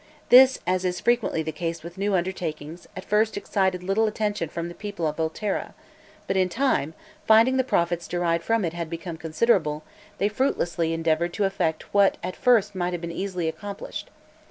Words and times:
This, 0.29 0.57
as 0.65 0.83
is 0.83 0.99
frequently 0.99 1.43
the 1.43 1.51
case 1.51 1.83
with 1.83 1.95
new 1.95 2.15
undertakings, 2.15 2.87
at 2.97 3.05
first 3.05 3.37
excited 3.37 3.83
little 3.83 4.07
attention 4.07 4.49
from 4.49 4.67
the 4.67 4.73
people 4.73 5.05
of 5.05 5.17
Volterra; 5.17 5.75
but 6.25 6.35
in 6.35 6.49
time, 6.49 6.95
finding 7.27 7.57
the 7.57 7.63
profits 7.63 8.07
derived 8.07 8.43
from 8.43 8.65
it 8.65 8.73
had 8.73 8.89
become 8.89 9.15
considerable, 9.17 9.83
they 10.17 10.27
fruitlessly 10.27 10.91
endeavored 10.91 11.33
to 11.33 11.43
effect 11.43 11.93
what 11.93 12.17
at 12.23 12.35
first 12.35 12.73
might 12.73 12.93
have 12.93 13.01
been 13.01 13.11
easily 13.11 13.47
accomplished. 13.47 14.09